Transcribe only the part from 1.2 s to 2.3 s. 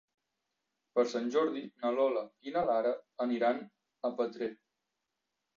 Jordi na Lola